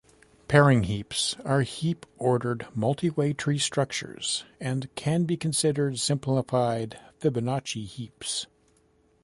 Pairing 0.47 0.85
heaps 0.85 1.35
are 1.45 1.61
heap-ordered 1.61 2.65
multiway 2.75 3.37
tree 3.37 3.59
structures, 3.59 4.45
and 4.59 4.89
can 4.95 5.25
be 5.25 5.37
considered 5.37 5.99
simplified 5.99 6.97
Fibonacci 7.19 7.85
heaps. 7.85 8.47